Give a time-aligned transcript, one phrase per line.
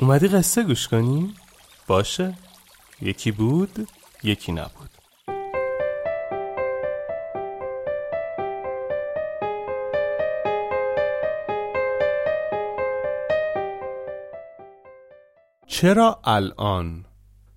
[0.00, 1.34] اومدی قصه گوش کنی؟
[1.86, 2.34] باشه
[3.02, 3.88] یکی بود
[4.22, 4.90] یکی نبود
[15.66, 17.04] چرا الان؟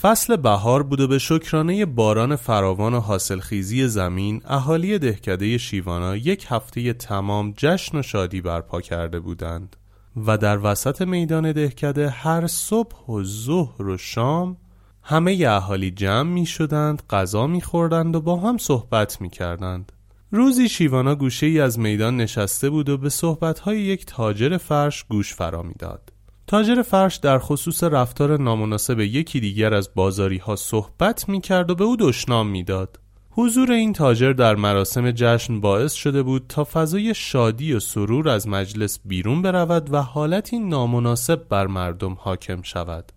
[0.00, 6.46] فصل بهار بود و به شکرانه باران فراوان و حاصلخیزی زمین اهالی دهکده شیوانا یک
[6.48, 9.76] هفته تمام جشن و شادی برپا کرده بودند
[10.16, 14.56] و در وسط میدان دهکده هر صبح و ظهر و شام
[15.02, 19.92] همه اهالی جمع می شدند غذا می خوردند و با هم صحبت می کردند
[20.30, 25.34] روزی شیوانا گوشه ای از میدان نشسته بود و به صحبتهای یک تاجر فرش گوش
[25.34, 26.12] فرا می‌داد.
[26.46, 31.74] تاجر فرش در خصوص رفتار نامناسب یکی دیگر از بازاری ها صحبت می کرد و
[31.74, 32.98] به او دشنام می‌داد.
[33.34, 38.48] حضور این تاجر در مراسم جشن باعث شده بود تا فضای شادی و سرور از
[38.48, 43.12] مجلس بیرون برود و حالتی نامناسب بر مردم حاکم شود.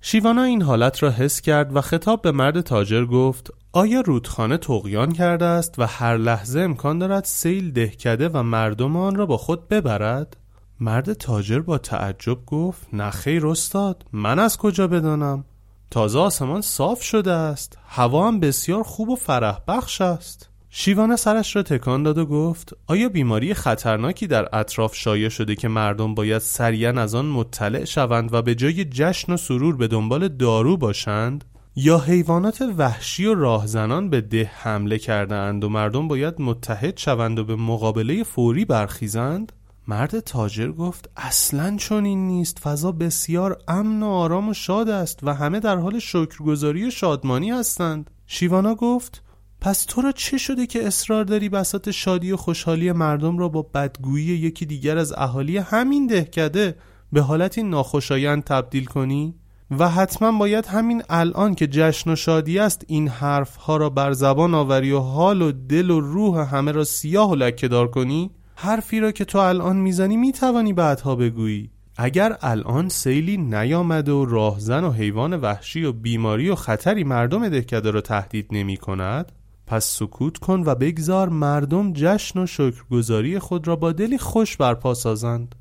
[0.00, 5.12] شیوانا این حالت را حس کرد و خطاب به مرد تاجر گفت آیا رودخانه تقیان
[5.12, 9.68] کرده است و هر لحظه امکان دارد سیل دهکده و مردم آن را با خود
[9.68, 10.36] ببرد؟
[10.80, 15.44] مرد تاجر با تعجب گفت نخیر استاد من از کجا بدانم
[15.90, 17.78] تازه آسمان صاف شده است.
[17.88, 20.48] هوا هم بسیار خوب و فرح بخش است.
[20.70, 25.68] شیوانه سرش را تکان داد و گفت آیا بیماری خطرناکی در اطراف شایع شده که
[25.68, 30.28] مردم باید سریعا از آن مطلع شوند و به جای جشن و سرور به دنبال
[30.28, 31.44] دارو باشند؟
[31.76, 37.38] یا حیوانات وحشی و راهزنان به ده حمله کرده اند و مردم باید متحد شوند
[37.38, 39.52] و به مقابله فوری برخیزند؟
[39.88, 45.34] مرد تاجر گفت اصلا چنین نیست فضا بسیار امن و آرام و شاد است و
[45.34, 49.22] همه در حال شکرگزاری و شادمانی هستند شیوانا گفت
[49.60, 53.62] پس تو را چه شده که اصرار داری بسات شادی و خوشحالی مردم را با
[53.62, 56.76] بدگویی یکی دیگر از اهالی همین دهکده
[57.12, 59.34] به حالتی ناخوشایند تبدیل کنی؟
[59.78, 64.12] و حتما باید همین الان که جشن و شادی است این حرف ها را بر
[64.12, 68.30] زبان آوری و حال و دل و روح همه را سیاه و لکهدار کنی؟
[68.62, 74.84] حرفی را که تو الان می‌زنی می‌توانی بعدها بگویی اگر الان سیلی نیامده و راهزن
[74.84, 79.32] و حیوان وحشی و بیماری و خطری مردم دهکده را تهدید نمی کند
[79.66, 84.94] پس سکوت کن و بگذار مردم جشن و شکرگزاری خود را با دلی خوش برپا
[84.94, 85.54] سازند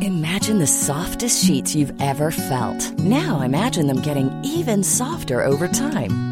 [0.00, 2.80] Imagine the softest sheets you've ever felt.
[3.18, 6.31] Now imagine them getting even softer over time.